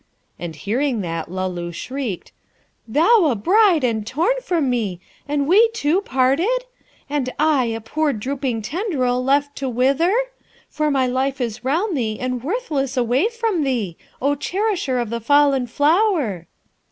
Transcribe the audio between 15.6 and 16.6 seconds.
flower.'